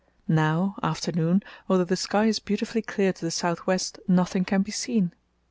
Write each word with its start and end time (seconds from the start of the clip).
Now 0.27 0.77
(afternoon), 0.81 1.43
although 1.69 1.83
the 1.83 1.95
sky 1.95 2.25
is 2.25 2.39
beautifully 2.39 2.81
clear 2.81 3.13
to 3.13 3.21
the 3.23 3.29
south 3.29 3.67
west, 3.67 3.99
nothing 4.07 4.45
can 4.45 4.63
be 4.63 4.71
seen. 4.71 5.13